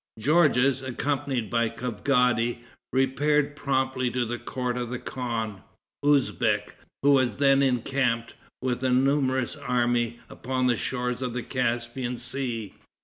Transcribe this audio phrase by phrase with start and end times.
[0.17, 5.61] Georges, accompanied by Kavgadi, repaired promptly to the court of the khan,
[6.03, 8.33] Usbeck, who was then encamped,
[8.63, 12.73] with a numerous army, upon the shores of the Caspian Sea.